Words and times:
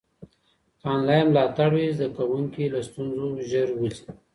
که 0.79 0.85
انلاین 0.95 1.27
ملاتړ 1.33 1.69
وي، 1.75 1.87
زده 1.97 2.09
کوونکي 2.17 2.63
له 2.73 2.79
ستونزو 2.87 3.27
ژر 3.49 3.67
وځي. 3.75 4.05